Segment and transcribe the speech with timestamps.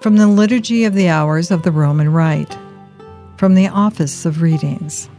[0.00, 2.56] From the Liturgy of the Hours of the Roman Rite.
[3.36, 5.10] From the Office of Readings.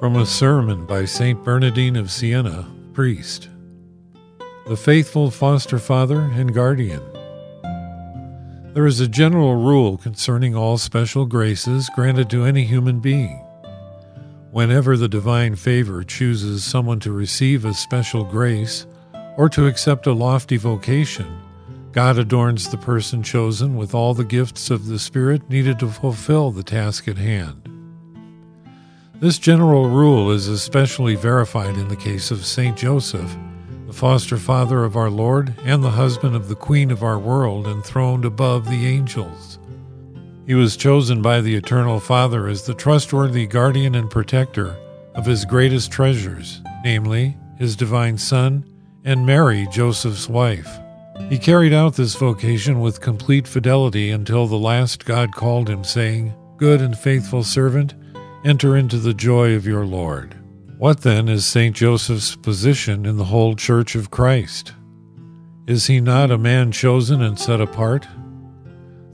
[0.00, 1.44] From a sermon by St.
[1.44, 3.50] Bernardine of Siena, priest.
[4.66, 7.02] The faithful foster father and guardian.
[8.72, 13.44] There is a general rule concerning all special graces granted to any human being.
[14.52, 18.86] Whenever the divine favor chooses someone to receive a special grace
[19.36, 21.43] or to accept a lofty vocation,
[21.94, 26.50] God adorns the person chosen with all the gifts of the Spirit needed to fulfill
[26.50, 27.70] the task at hand.
[29.20, 33.36] This general rule is especially verified in the case of Saint Joseph,
[33.86, 37.68] the foster father of our Lord and the husband of the Queen of our world,
[37.68, 39.60] enthroned above the angels.
[40.48, 44.76] He was chosen by the Eternal Father as the trustworthy guardian and protector
[45.14, 48.68] of his greatest treasures, namely, his divine Son
[49.04, 50.80] and Mary, Joseph's wife.
[51.28, 56.34] He carried out this vocation with complete fidelity until the last God called him, saying,
[56.56, 57.94] Good and faithful servant,
[58.44, 60.36] enter into the joy of your Lord.
[60.76, 61.74] What then is St.
[61.74, 64.72] Joseph's position in the whole Church of Christ?
[65.66, 68.06] Is he not a man chosen and set apart?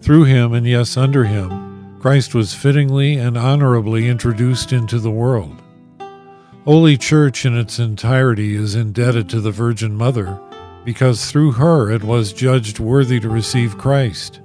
[0.00, 5.62] Through him, and yes, under him, Christ was fittingly and honorably introduced into the world.
[6.64, 10.40] Holy Church in its entirety is indebted to the Virgin Mother
[10.84, 14.40] because through her it was judged worthy to receive Christ.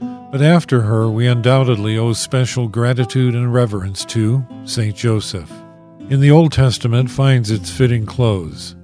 [0.00, 5.50] But after her, we undoubtedly owe special gratitude and reverence to Saint Joseph.
[6.08, 8.76] In the Old Testament finds its fitting close.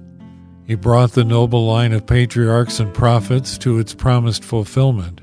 [0.65, 5.21] He brought the noble line of patriarchs and prophets to its promised fulfillment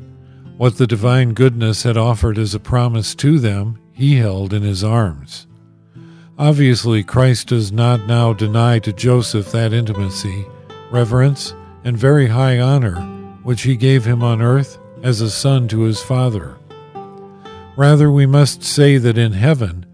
[0.56, 4.84] what the divine goodness had offered as a promise to them, he held in his
[4.84, 5.46] arms.
[6.38, 10.46] Obviously, Christ does not now deny to Joseph that intimacy,
[10.90, 11.54] reverence,
[11.84, 13.00] and very high honor
[13.42, 16.56] which he gave him on earth as a son to his Father.
[17.76, 19.84] Rather, we must say that in heaven,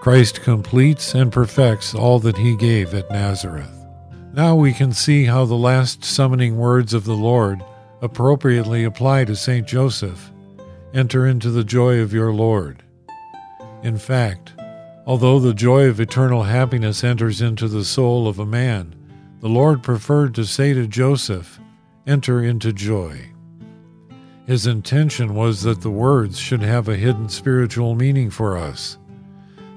[0.00, 3.74] Christ completes and perfects all that he gave at Nazareth.
[4.34, 7.64] Now we can see how the last summoning words of the Lord
[8.02, 10.30] appropriately apply to Saint Joseph
[10.94, 12.82] enter into the joy of your Lord.
[13.82, 14.52] In fact,
[15.06, 18.94] although the joy of eternal happiness enters into the soul of a man,
[19.40, 21.60] the Lord preferred to say to Joseph,
[22.06, 23.32] Enter into joy.
[24.46, 28.96] His intention was that the words should have a hidden spiritual meaning for us.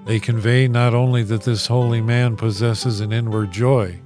[0.06, 4.00] They convey not only that this holy man possesses an inward joy,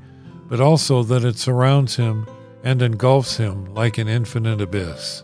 [0.47, 2.25] but also that it surrounds him
[2.63, 5.21] and engulfs him like an infinite abyss.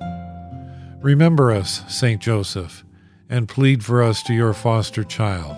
[1.01, 2.85] Remember us, Saint Joseph,
[3.27, 5.57] and plead for us to your foster child.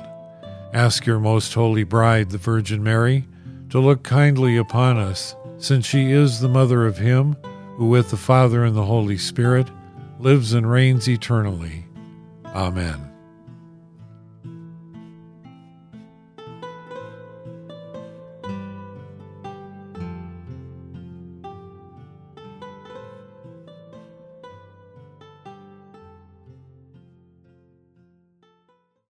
[0.73, 3.25] Ask your most holy bride, the Virgin Mary,
[3.73, 7.35] to look kindly upon us, since she is the mother of him
[7.75, 9.67] who, with the Father and the Holy Spirit,
[10.19, 11.83] lives and reigns eternally.
[12.53, 13.12] Amen.